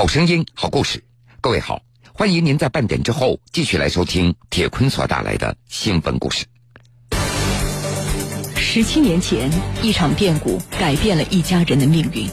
[0.00, 1.04] 好声音，好故事。
[1.42, 1.82] 各位好，
[2.14, 6.46] 欢迎您在半点之后继续来收听铁坤所带来的新闻故事。
[8.56, 9.50] 十七年前，
[9.82, 12.26] 一场变故改变了一家人的命运。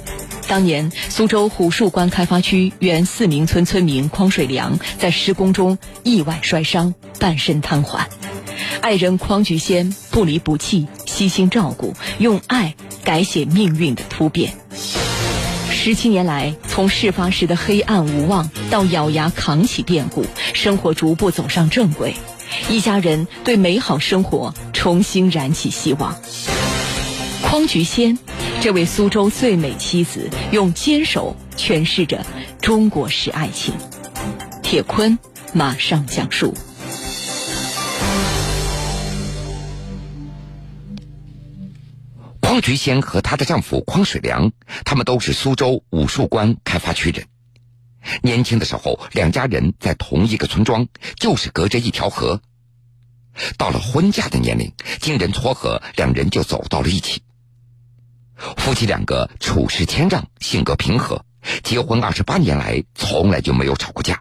[0.47, 8.05] 当年，苏州虎树关开发区原四明村村民匡水良在施工中意外摔伤，半身瘫痪。
[8.79, 14.53] 爱人匡菊仙不离不弃，悉心照顾，用爱改写命运的突变。
[15.87, 22.13] 十七年来，从事发时的黑暗无望到咬牙扛起变故，生活逐步走上正轨，
[22.69, 26.13] 一家人对美好生活重新燃起希望。
[27.41, 28.19] 匡菊仙，
[28.59, 32.25] 这位苏州最美妻子，用坚守诠释着
[32.59, 33.73] 中国式爱情。
[34.61, 35.17] 铁坤
[35.53, 36.53] 马上讲述。
[42.57, 44.51] 匡菊仙和她的丈夫匡水良，
[44.83, 47.27] 他们都是苏州武术关开发区人。
[48.23, 50.87] 年轻的时候，两家人在同一个村庄，
[51.19, 52.41] 就是隔着一条河。
[53.59, 57.21] 到了婚嫁的年龄，经人撮合，两人就走到了一起。
[58.57, 61.23] 夫妻两个处事谦让，性格平和，
[61.61, 64.19] 结婚二十八年来从来就没有吵过架。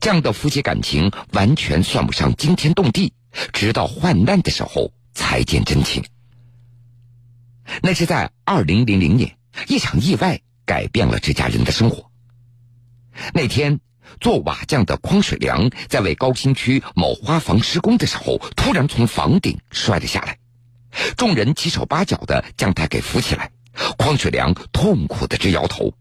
[0.00, 3.12] 这样的夫妻感情完全算不上惊天动地，
[3.52, 6.02] 直到患难的时候才见真情。
[7.82, 12.10] 那是在二零零零年，一场意外改变了这家人的生活。
[13.34, 13.80] 那天，
[14.20, 20.38] 做瓦匠的匡水良在为高新区某花房施工的时候，突然从房顶摔了下来。
[21.16, 23.50] 众人七手八脚的将他给扶起来，
[23.98, 25.92] 匡水良痛苦的直摇头：“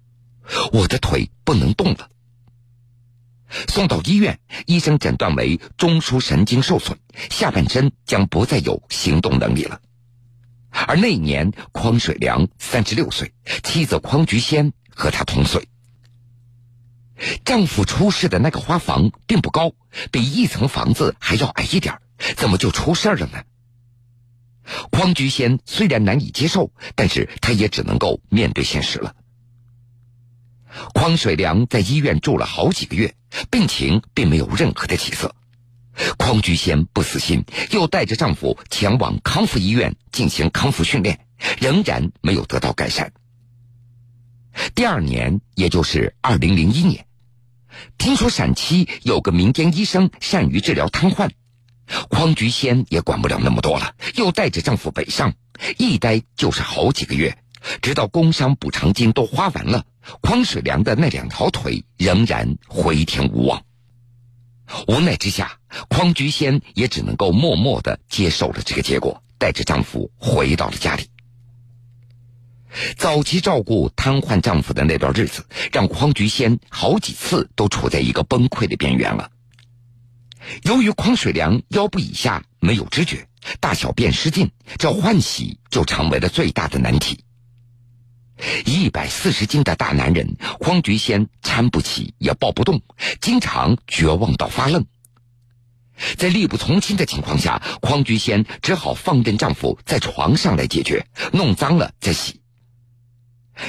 [0.71, 2.09] 我的腿不能动了。”
[3.67, 6.97] 送到医院，医生诊断为中枢神经受损，
[7.29, 9.81] 下半身将不再有行动能力了。
[10.69, 15.67] 而那一年，匡水良三十六岁，妻子匡菊仙和他同岁。
[17.43, 19.71] 丈夫出事的那个花房并不高，
[20.11, 21.99] 比一层房子还要矮一点，
[22.35, 23.43] 怎么就出事了呢？
[24.91, 29.15] 匡菊仙虽然难以接受，但是他也只能够面对现实了。
[30.93, 33.15] 匡水良在医院住了好几个月，
[33.49, 35.33] 病情并没有任何的起色。
[36.17, 41.25] 匡菊仙不死心，又带着丈夫前往康复医院进行康复训练，
[41.59, 43.11] 仍然没有得到改善。
[44.73, 47.05] 第二年，也就是二零零一年，
[47.97, 51.29] 听说陕西有个民间医生善于治疗瘫痪，
[52.09, 55.33] 匡菊仙也管不了那么多了，又带着丈夫北上，
[55.77, 57.37] 一待就是好几个月，
[57.81, 59.85] 直到工伤补偿金都花完了，
[60.21, 63.66] 匡水良的那两条腿仍然回天无望。
[64.87, 71.09] 无奈之下，匡菊仙也只能够默默的接受了这个结果，带着丈夫回到了家里。
[72.97, 79.31] 早期照顾瘫痪丈夫的那段日子，让匡菊仙好几次都处在一个崩溃的边缘了。
[80.63, 83.27] 由于匡水良腰部以下没有知觉，
[83.59, 87.23] 大小便失禁，这换洗就成为了最大的难题。
[88.65, 92.81] 一百四十斤的大男人，匡菊仙搀不起也抱不动，
[93.19, 94.85] 经常绝望到发愣。
[96.17, 102.41] 在力不从心的情况下，匡菊仙只好放任丈夫在床上来解决，弄脏了再洗。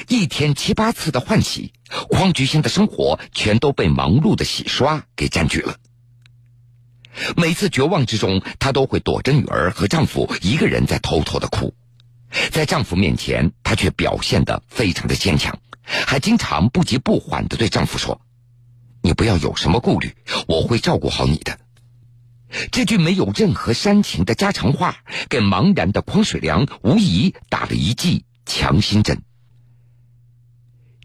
[0.08, 1.72] 一天七八次的换洗，
[2.10, 5.76] 匡菊仙的生活全都被忙碌的洗刷给占据了。
[7.36, 11.74] 每次绝望之中，她都会躲着女儿和丈夫，一个人在偷偷的哭。
[12.50, 18.20] 在丈夫面前，她却表现得非常的坚强，还经常不急不缓地对丈夫说
[19.02, 20.14] ：“你不要有什么顾虑，
[20.46, 21.58] 我会照顾好你的。”
[22.72, 24.96] 这句没有任何煽情的家常话，
[25.28, 29.22] 给茫然的匡水良无疑打了一剂强心针。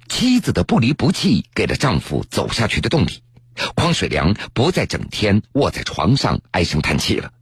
[0.07, 3.23] 妻子的不离不弃给了丈夫走下去的动力，
[3.75, 7.34] 匡水良不再整天卧在床上唉声叹气了，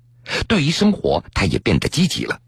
[0.47, 2.39] 对于生活他也变得积极了。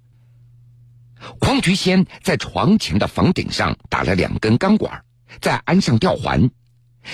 [1.39, 5.03] 匡菊仙在床前的房顶上打了两根钢管，
[5.41, 6.49] 再安上吊环。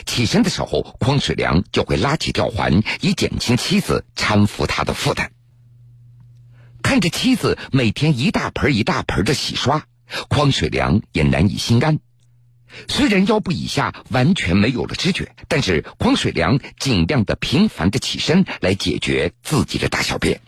[0.06, 5.32] 起身的时候，匡水良就会拉起吊环，以减轻妻子搀扶他的负担。
[6.82, 9.86] 看着妻子每天一大盆一大盆的洗刷，
[10.28, 12.00] 匡水良也难以心安。
[12.88, 20.40] 虽然腰部以下完全没有了知觉，但是匡水良尽量的频繁的起身来解决自己的大小便。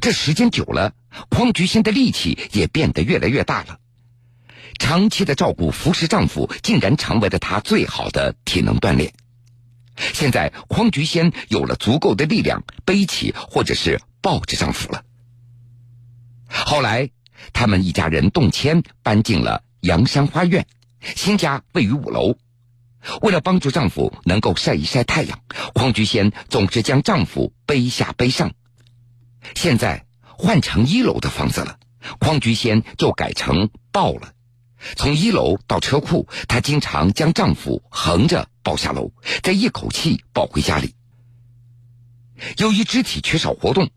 [0.00, 0.92] 这时间久了，
[1.28, 3.78] 匡菊仙的力气也变得越来越大了。
[4.78, 9.12] 长期的照顾服侍丈夫，竟然成为了她最好的体能锻炼。
[9.96, 15.04] 现在，匡菊仙有了足够的力量背起或者是抱着丈夫了。
[16.48, 17.10] 后来，
[17.52, 20.66] 他们一家人动迁搬进了阳山花苑，
[21.14, 22.36] 新家位于五楼。
[23.22, 25.38] 为了帮助丈夫能够晒一晒太阳，
[25.74, 28.52] 匡菊仙总是将丈夫背下背上。
[29.54, 31.78] 现在换成一楼的房子了，
[32.18, 34.32] 匡菊仙就改成抱了。
[34.96, 39.12] 从一楼到车库，她经常将丈夫横着抱下楼，
[39.42, 40.94] 再一口气抱回家里。
[42.58, 43.90] 由于肢体缺少活动，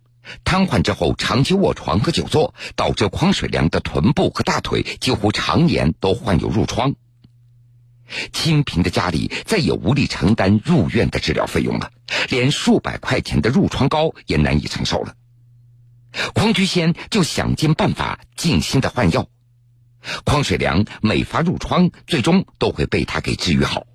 [0.44, 6.96] 瘫痪之后长期卧床和久坐，导致匡水良的臀部和大腿几乎常年都患有褥疮。
[8.32, 11.92] 清贫的家里再也无力承担入院的治疗费用了，
[12.30, 15.16] 连数百块钱的褥疮膏也难以承受了。
[16.34, 19.28] 匡菊仙就想尽办法尽心的换药，
[20.26, 23.86] 匡水良每发褥疮，最终都会被他给治愈好，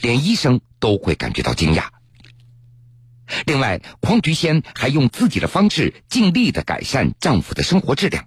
[0.00, 1.88] 连医生都会感觉到惊讶。
[3.46, 8.26] 另外，匡菊仙还用自己的方式尽力的改善丈夫的生活质量。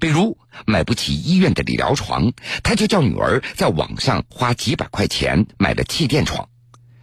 [0.00, 6.48] 比如买不起医院的理疗床，她就叫女儿在网上花几百块钱买了气垫床。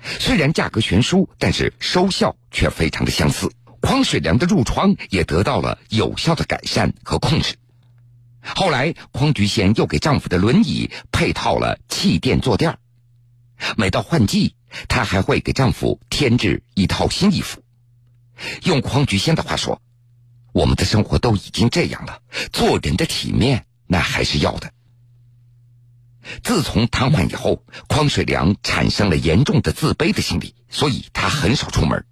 [0.02, 3.52] 虽然价格悬殊，但是收效却非常的相似。
[3.82, 7.56] 匡水良的褥疮也得到了有效的改善和控制。
[8.42, 12.78] 后来，匡菊仙又给丈夫的轮椅配套了气垫坐垫
[13.78, 14.56] 每到换季，
[14.88, 17.64] 她还会给丈夫添置一套新衣服。
[18.64, 19.82] 用匡菊仙的话说。
[20.52, 24.74] 我们的生活都已经这样了，做人的体面那还是要的。
[26.44, 32.04] 自从瘫痪以后，匡水良产生了严重的自卑的心理，所以他很少出门。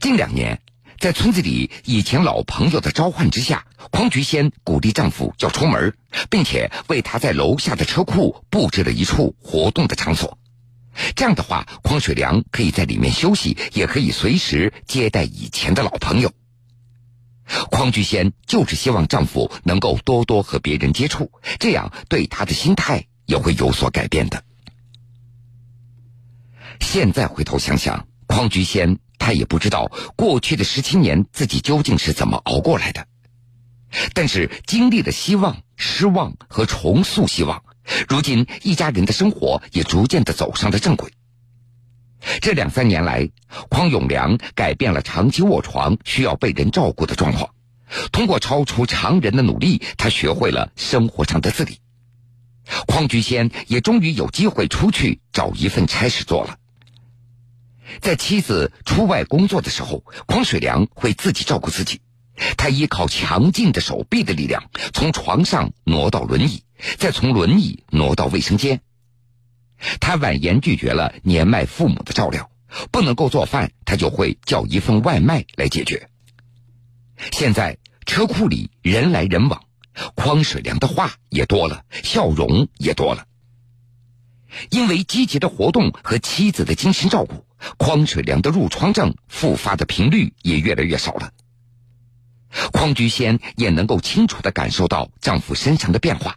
[0.00, 0.60] 近两年，
[0.98, 5.94] 在村子里以前老朋友的召唤之下，匡菊仙鼓励丈夫要出门，
[6.30, 10.38] 并且为他在楼下的车库布置了一处活动的场所。
[11.14, 16.32] 这样的话，匡水良可以在里面休息，也可以随时接待以前的老朋友。
[17.70, 21.30] 匡菊仙就是希望丈夫能够多多和别人接触，
[21.60, 24.42] 这样对她的心态也会有所改变的。
[26.80, 33.06] 现在回头想想，匡菊仙她也不知道过去的十七年自己究竟是怎么熬过来的，
[34.12, 37.64] 但是经历了希望、失望和重塑希望，
[38.06, 41.10] 如今一家人的生活也逐渐的走上了正轨。
[42.42, 43.26] 这两三年来，
[43.70, 47.48] 匡永良改变了长期卧床、需要被人照顾的状况。
[48.12, 51.78] 通过超出常人的努力，他学会了生活上的自理。
[52.86, 56.58] 匡菊仙也终于有机会出去找一份差事做了。
[58.00, 62.00] 在妻子出外工作的时候，匡水良会自己照顾自己。
[62.58, 66.64] 他依靠强劲的手臂的力量，从床上挪到轮椅，
[66.98, 68.82] 再从轮椅挪到卫生间。
[70.00, 72.50] 他婉言拒绝了年迈父母的照料，
[72.90, 76.10] 不能够做饭，他就会叫一份外卖来解决。
[77.32, 79.64] 现在车库里人来人往，
[80.14, 83.26] 匡水良的话也多了，笑容也多了。
[84.68, 87.45] 因为积极的活动和妻子的精心照顾，
[87.78, 91.32] 匡水良的褥疮症复发的频率也越来越少了。
[92.72, 96.36] 匡菊仙也能够清楚的感受到丈夫身上的变化。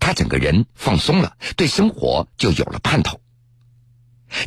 [0.00, 3.20] 她整个人放松了，对生活就有了盼头。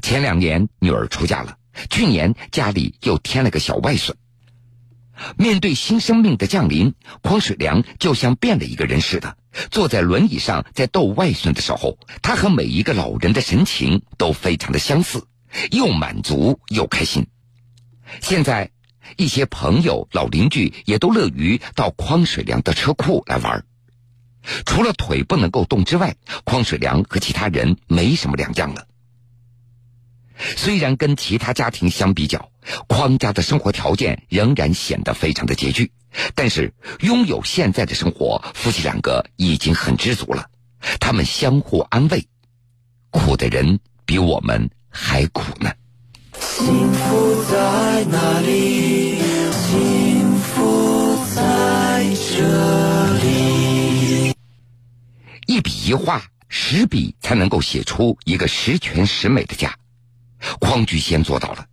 [0.01, 1.57] 前两年女儿出嫁了，
[1.89, 4.17] 去年家里又添了个小外孙。
[5.35, 9.35] 面对新生命的降临，匡水良就像变了一个人似的，
[9.71, 15.25] 坐在轮椅上在逗外孙的时候，他和每一个老人的神情都非常的相似，
[15.71, 17.27] 又满足又开心。
[18.21, 18.71] 现在，
[19.15, 23.65] 一些朋友、老邻居也都乐于到匡水良的车库来玩。
[24.65, 28.87] 除了腿不能够动之外，匡水良和其他人没什么两样了。
[30.55, 32.51] 虽然跟其他家庭相比较，
[32.87, 35.91] 匡家的生活条件仍然显得非常的拮据，
[36.35, 40.49] 但是拥有现在的生活，夫妻两个已经很知足了。
[40.99, 42.27] 他们相互安慰，
[43.09, 45.71] 苦的人比我们还苦呢。
[46.39, 49.17] 幸福在哪里？
[49.51, 52.03] 幸福在
[52.35, 54.33] 这里。
[55.47, 59.77] 一笔一画，十笔才能够写出一个十全十美的家。
[60.59, 61.65] 匡菊仙做到了，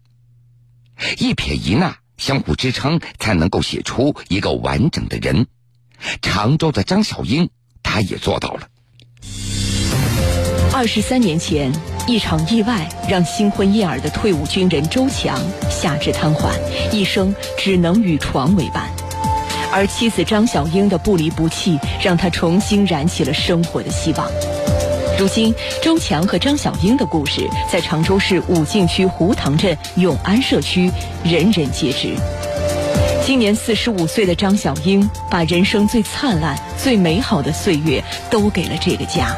[1.19, 5.47] 一撇一捺相互支撑，才能够写出一个完整的人。
[6.23, 7.51] 常州的张小英，
[7.83, 8.69] 她也做到了。
[10.73, 11.73] 二十三年前，
[12.07, 16.51] 一场意外让新婚燕尔的退伍军人周强下肢瘫痪，
[16.93, 18.91] 一生只能与床为伴。
[19.73, 24.31] 而妻子张小英的不离不弃，让他重新燃起了生活的希望。
[25.19, 30.91] 如今，周强和张小英的故事在常州市武进区湖塘镇永安社区
[31.25, 32.15] 人人皆知。
[33.25, 39.35] 今年四十五岁的张小英，把人生最灿烂、最美好的岁月都给了这个家，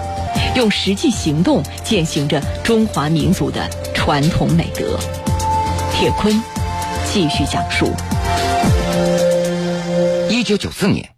[0.54, 4.98] 用实际行动践行着中华民族的传统美德。
[5.92, 6.42] 铁坤
[7.04, 7.92] 继续讲述：
[10.30, 11.14] 一九九四年，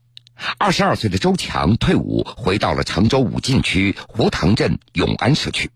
[0.58, 5.70] 二十二岁的周强退伍，回到了常州武进区湖塘镇永安社区。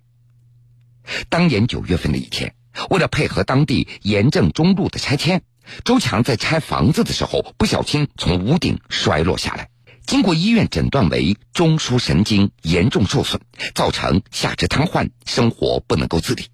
[1.29, 2.55] 当年九月份的一天，
[2.91, 5.43] 为了配合当地盐政中路的拆迁。
[5.85, 9.69] 周强在拆房子的时候，不小心从屋顶摔落下来，
[10.07, 13.41] 经过医院诊断为中枢神经严重受损，
[13.75, 16.47] 造成下肢瘫痪，生活不能够自理。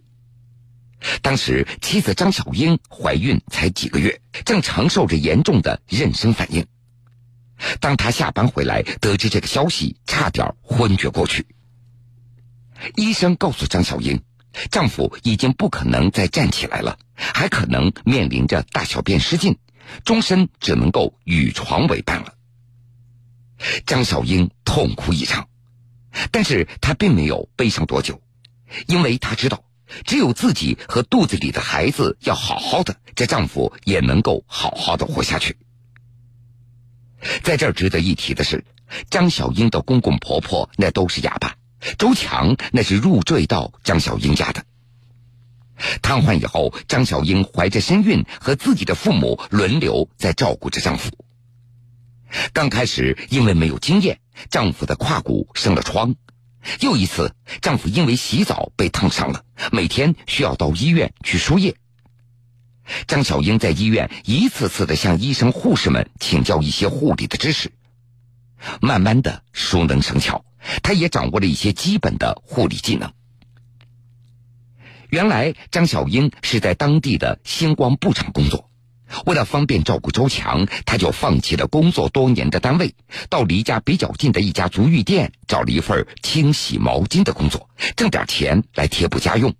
[1.22, 6.66] 当时妻子张小英怀孕才几个月，正承受着严重的妊娠反应。
[7.80, 11.46] 当她下班回来，得知这个消息，差点昏厥过去。
[12.96, 14.22] 医生告诉张小英。
[14.70, 19.56] 丈夫已经不可能再站起来了，还可能面临着大小便失禁，
[20.04, 22.34] 终身只能够与床为伴了。
[23.86, 25.48] 张小英痛哭一场，
[26.30, 28.20] 但是她并没有悲伤多久，
[28.86, 29.64] 因为她知道，
[30.04, 35.56] 只有自己和肚子里的孩子要好好的，这丈夫也能够好好的活下去。
[37.42, 38.64] 在这儿值得一提的是，
[39.10, 41.56] 张小英的公公婆婆那都是哑巴。
[41.96, 44.64] 周强那是入赘到张小英家的。
[46.02, 51.12] 瘫痪以后，张小英怀着身孕，和自己的父母轮流在照顾着丈夫。
[52.52, 54.20] 刚开始因为没有经验，
[54.50, 56.14] 丈夫的胯骨生了疮；
[56.80, 61.74] 又一次，丈夫因为洗澡被烫伤了，每天需要到医院去输液。
[63.06, 67.72] 张小英在医院一次次的向医生、护士们请教一些护理的知识，
[68.80, 70.44] 慢慢的熟能生巧。
[70.82, 73.12] 她也掌握了一些基本的护理技能。
[75.08, 78.67] 原来张小英是在当地的星光布厂工作，
[79.26, 82.94] 为了方便照顾周强，他就放弃了工作多年的单位，
[83.28, 89.54] 到离家比较近的一家足浴店找了一份清洗毛巾的工作，挣点钱来贴补家用。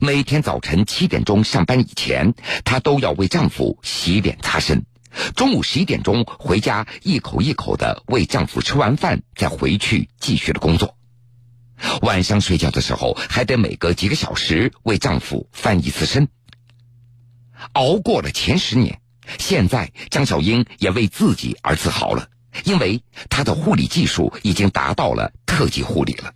[0.00, 4.84] 每天早晨七点钟上班以前，她都要为丈夫洗脸擦身。
[5.34, 10.96] 中午十一点钟回家，一口一口的喂丈夫吃完饭，再回去继续的工作。
[12.02, 16.28] 晚上睡觉的时候，还得每隔几个小时为丈夫翻一次身。
[17.72, 19.00] 熬过了前十年，
[19.38, 22.28] 现在张小英也为自己而自豪了，
[22.64, 26.32] 因为她的护理技术已经达到了特级护理了。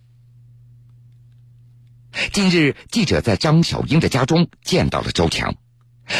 [2.33, 5.55] 近日，记者在张小英的家中见到了周强。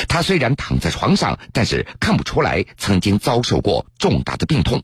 [0.08, 4.84] 他虽然躺在床上，但是看不出来曾经遭受过重大的病痛。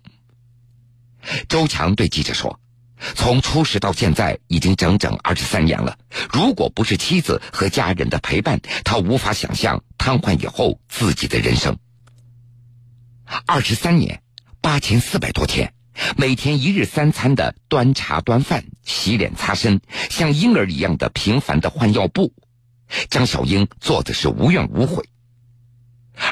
[1.47, 2.59] 周强对记者说
[3.16, 5.98] ：“从出事到现在已经整整二十三年了，
[6.32, 11.77] 如果不是妻子和家人的陪伴，他无法想象瘫痪以后自己的人生。
[13.46, 14.22] 二十三年，
[14.62, 15.74] 八千四百多天，
[16.16, 22.34] 每天一日三餐的端茶端饭、洗脸擦身，像婴儿一样的频繁的换药布。”
[23.10, 25.04] 张小英做的是无怨无悔，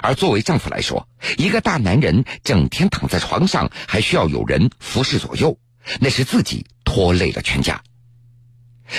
[0.02, 5.60] 而作为丈夫来说，一个大男人整天躺在床上，还需要有人服侍左右，
[6.00, 7.84] 那是自己拖累了全家。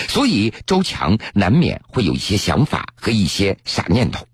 [0.09, 4.27] 所以周强难免会有一些想法和一些傻念头。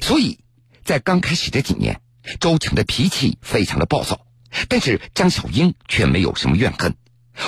[0.00, 0.40] 所以，
[0.84, 2.00] 在刚开始的几年，
[2.40, 4.26] 周强的脾气非常的暴躁，
[4.68, 6.94] 但是张小英却没有什么怨恨。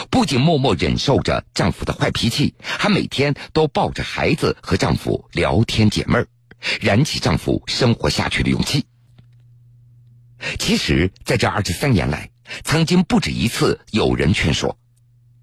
[0.09, 6.29] 不仅默默忍受着丈夫的坏脾气，还每天都抱着孩子和丈夫聊天解闷儿，
[6.81, 8.87] 燃起丈夫生活下去的勇气。
[10.61, 12.31] 其实，在这二十三年来，
[12.65, 14.79] 曾经不止一次有人劝说：“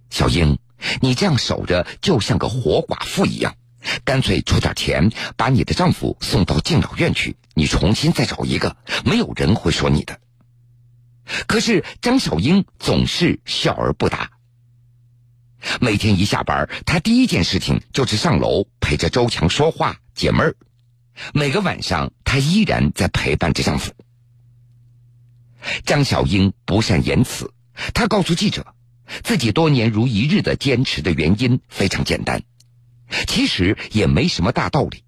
[0.09, 0.57] 小英，
[1.01, 3.55] 你这样守着就像个活寡妇一样，
[4.03, 10.19] 干脆出点钱把你的丈夫送到敬老院去，你重新再找一个，没有人会说你的。”
[11.45, 14.31] 可是张小英总是笑而不答。
[15.81, 20.55] 每天一下班，她第一件事情就是上楼陪着周强说话解闷儿。
[21.33, 23.91] 每个晚上，她依然在陪伴着丈夫。
[25.85, 27.51] 张小英不善言辞，
[27.93, 28.73] 她告诉记者，
[29.23, 32.41] 自己多年如一日的坚持的原因非常简单，
[33.27, 35.03] 其实也没什么大道理。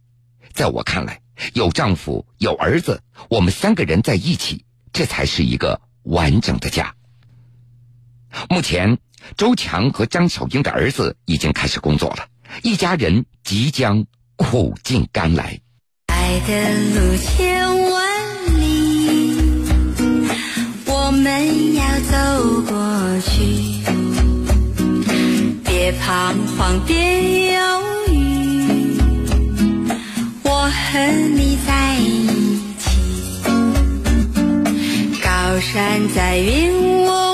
[0.53, 1.21] 在我看来，
[1.53, 6.95] 有丈夫有儿子，我们三个人在一起，这才是一个完整的家。
[8.49, 8.97] 目前。
[9.35, 12.25] 周强和张小英的儿子已经开始工作了，
[12.63, 14.05] 一家人即将
[14.37, 15.59] 苦尽甘来。
[16.07, 17.17] 爱的路
[21.59, 23.83] 你要走过去。
[25.65, 27.59] 别彷徨别犹
[28.07, 28.97] 豫。
[30.43, 30.99] 我和
[31.35, 32.27] 你在一
[32.79, 33.43] 起。
[35.21, 37.28] 高山在云雾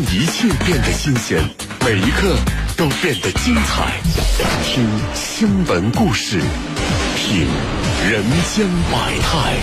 [0.00, 1.38] 一切变得新鲜，
[1.84, 2.34] 每一刻
[2.74, 4.00] 都变得精彩。
[4.64, 6.40] 听新闻故事，
[7.16, 7.46] 品
[8.10, 9.56] 人间百态。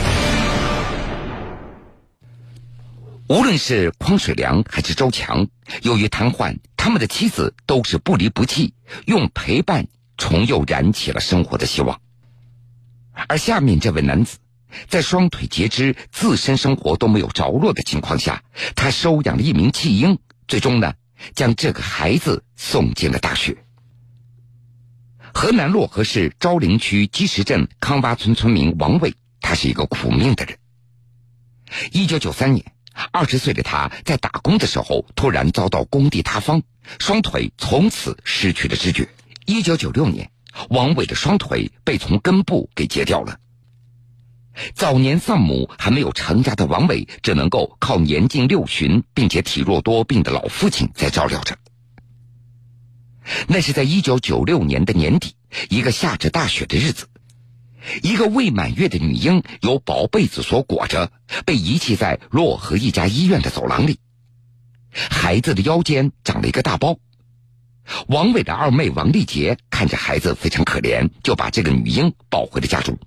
[3.27, 5.48] 无论是匡水良还是周强，
[5.82, 8.75] 由于瘫痪，他们的妻子都是不离不弃，
[9.06, 12.00] 用陪伴重又燃起了生活的希望。
[13.27, 14.38] 而下面这位男子。
[14.89, 18.44] 在双腿截肢、自身生活都没有着落的情况下，
[18.75, 20.94] 他收养了一名弃婴，最终呢，
[21.36, 23.58] 将这个孩子送进了大学。
[25.34, 30.58] 河南漯河市昭陵区积石镇康洼村村民王伟，他是一个苦命的人。
[31.92, 32.72] 一九九三年，
[33.12, 36.63] 二十岁的他在打工的时候突然遭到工地塌方，
[36.98, 39.10] 双腿从此失去了知觉。
[39.46, 40.32] 一九九六年，
[40.70, 43.39] 王伟的双腿被从根部给截掉了。
[44.74, 51.58] 早年丧母还没有成家的王伟，只能够靠年近六旬并且体弱多病的老父亲在照料着。
[53.48, 55.36] 那是在一九九六年的年底，
[55.70, 57.08] 一个下着大雪的日子，
[58.02, 61.12] 一个未满月的女婴由薄被子所裹着，
[61.46, 64.00] 被遗弃在漯河一家医院的走廊里。
[64.91, 66.98] 孩子的腰间长了一个大包。
[68.08, 72.98] 王伟的二妹王丽杰看着孩子非常可怜，就把这个女婴抱回了家中。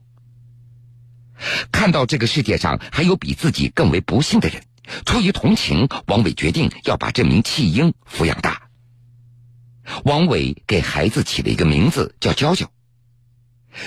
[1.73, 4.63] 看到这个世界上还有比自己更为不幸的人，
[5.07, 8.69] 出于同情，王伟决定要把这名弃婴抚养大。
[10.05, 12.71] 王伟给孩子起了一个名字叫娇娇。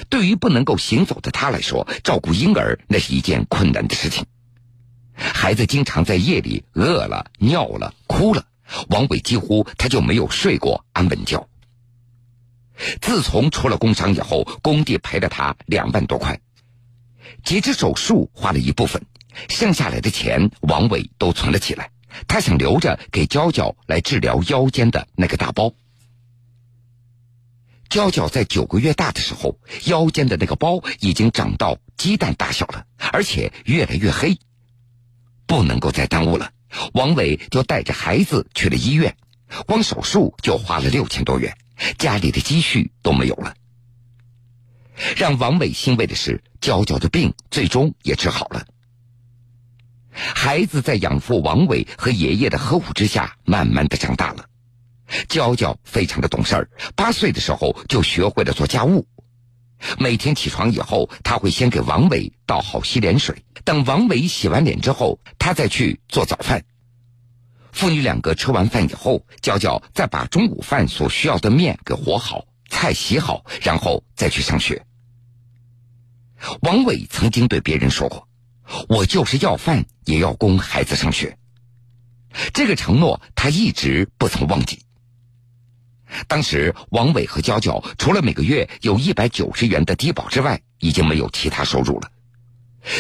[0.10, 4.26] 对于不能够行走的他来说，照顾婴儿那是一件困难的事情。
[5.14, 8.46] 孩子经常在夜里饿了、尿了、哭了，
[8.90, 11.48] 王伟几乎他就没有睡过安稳觉。
[13.02, 16.40] 自从出了工伤以后，工地赔了他两万多块。
[17.44, 19.06] 截肢手术花了一部分，
[19.50, 21.92] 剩下来的钱王伟都存了起来。
[22.28, 25.74] 他想留着给娇娇来治疗腰间的那个大包。
[27.90, 34.38] 娇娇在九个月大的时候，腰间的那个包已经长到鸡蛋大小了，而且越来越黑，
[35.46, 36.52] 不能够再耽误了。
[36.94, 39.16] 王伟就带着孩子去了医院，
[39.68, 41.56] 光手术就花了六千多元，
[42.00, 43.54] 家里的积蓄都没有了。
[45.16, 48.66] 让王伟欣慰的是，娇娇的病最终也治好了。
[50.12, 54.46] 孩子在养父王伟和爷爷的呵护之下，慢慢的长大了。
[55.28, 59.08] 娇娇非常的懂事儿，八岁的时候就学会了做家务。
[60.00, 66.64] 每天起床以后，他会先给王伟倒好洗脸水，等王伟洗完脸之后，他再去做早饭。
[67.72, 72.46] 父女两个吃完饭以后，娇娇再把中午饭所需要的面给和好。
[72.74, 74.84] 菜洗好，然后再去上学。
[76.64, 78.28] 王伟曾经对别人说过
[78.90, 81.38] ：“我就是要饭也要供孩子上学。”
[82.52, 84.84] 这个承诺他一直不曾忘记。
[86.28, 92.12] 当时，王伟和娇娇除了每个月有一百九十元的低保之外，已经没有其他收入了。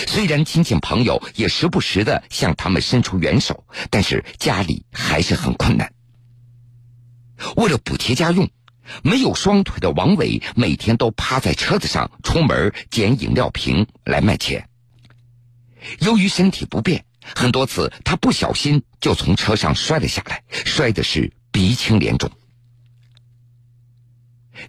[0.07, 5.91] 虽然亲戚朋友也时不时的向他们伸出援手，但是家里还是很困难。
[7.57, 8.47] 为了补贴家用。
[9.04, 14.69] 没有双腿的王伟每天都趴在车子上出门捡饮料瓶来卖钱。
[16.00, 22.32] 由于身体不便，很多次他不小心就从车上摔了下来，摔的是鼻青脸肿。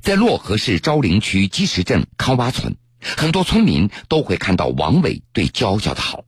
[0.00, 6.24] 在漯河市昭陵区积石镇康洼村，很多村民都会看到王伟对娇娇的好。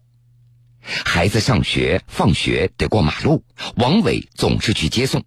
[0.82, 3.44] 孩子上学放学得过马路，
[3.76, 5.24] 王伟总是去接送。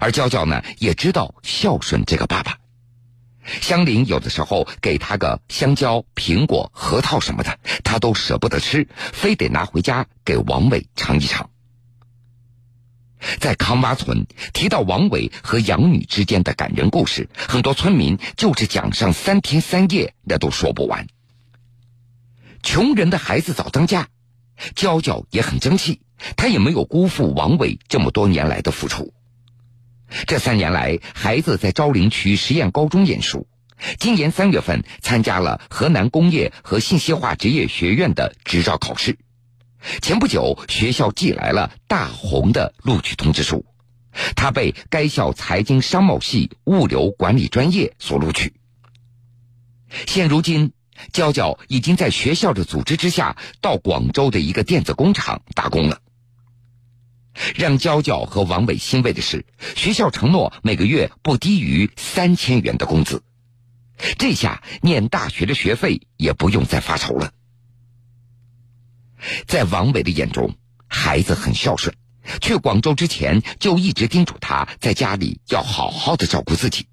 [0.00, 2.58] 而娇娇呢，也知道孝顺这个爸爸。
[3.60, 11.48] 香菱有的时候给他个香蕉、苹果、核桃什么的，他都舍不得吃，非得拿回家给王伟尝一尝。
[13.38, 21.06] 在康洼村提到王伟和养女之间的感人故事，很多村民就是讲上三天三夜，那都说不完。
[22.62, 24.08] 穷人的孩子早当家，
[24.74, 26.00] 娇娇也很争气，
[26.36, 29.14] 她也没有辜负王伟这么多年来的付出。
[30.26, 33.46] 这三年来，孩子在昭陵区实验高中念书，
[33.98, 39.18] 今年三月份参加了河南工业和信息化职业学院的执照考试。
[40.00, 43.64] 前不久，学校寄来了大红的录取通知书，
[44.34, 48.54] 他被该校财经商贸系物流管理专业所录取。
[50.06, 50.72] 现如今，
[51.12, 56.00] 娇娇已经在学校的组织之下，到广州的一个电子工厂打工了。
[57.54, 59.44] 让娇娇和王伟欣慰的是，
[59.76, 63.22] 学校承诺每个月不低于三千元的工资，
[64.18, 67.32] 这下念大学的学费也不用再发愁了。
[69.46, 70.54] 在王伟的眼中，
[70.88, 71.94] 孩子很孝顺，
[72.40, 76.86] 去广州之前就一直叮嘱他在家里要好好的照顾自己，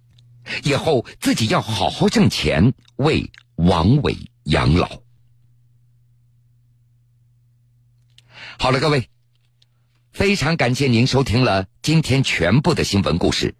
[0.64, 5.02] 以后自己要好好挣钱为王伟养老。
[8.58, 9.10] 好了，各位，
[10.14, 13.56] 非常感谢您收听了今天全部的新闻故事，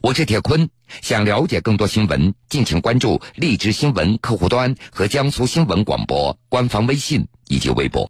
[0.00, 0.70] 我是铁坤。
[1.02, 8.06] 想了解更多新闻，敬请关注荔枝新闻客户端和江苏新闻广播官方微信以及微博。